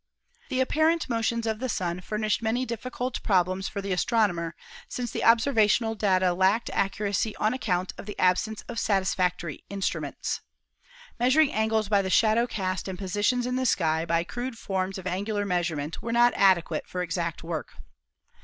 [0.49, 4.55] The apparent motions of the Sun furnished many diffi cult problems for the astronomer,
[4.89, 10.41] since the observational data lacked accuracy on account of the absence of satis factory instruments.
[11.19, 15.05] Measuring angles by the shadow cast and positions in the sky by crude forms of
[15.05, 17.73] angular measurement were not adequate for exact work.